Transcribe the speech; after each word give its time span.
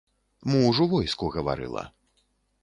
Муж 0.53 0.79
у 0.85 0.87
войску, 0.93 1.29
гаварыла. 1.37 1.85